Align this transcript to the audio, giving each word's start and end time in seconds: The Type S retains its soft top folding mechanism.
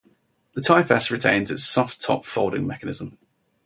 The 0.53 0.61
Type 0.61 0.89
S 0.89 1.11
retains 1.11 1.51
its 1.51 1.63
soft 1.63 2.01
top 2.01 2.25
folding 2.25 2.65
mechanism. 2.65 3.19